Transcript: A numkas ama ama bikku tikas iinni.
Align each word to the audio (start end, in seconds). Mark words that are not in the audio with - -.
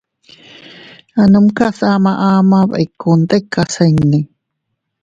A 1.21 1.23
numkas 1.31 1.77
ama 1.93 2.11
ama 2.35 2.59
bikku 2.71 3.11
tikas 3.29 3.73
iinni. 3.85 4.19